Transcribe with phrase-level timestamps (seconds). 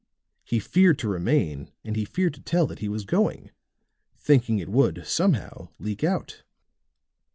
[0.43, 3.51] He feared to remain and he feared to tell that he was going,
[4.17, 6.41] thinking it would, somehow, leak out."